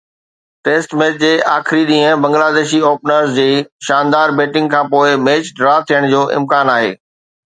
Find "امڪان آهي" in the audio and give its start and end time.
6.39-6.91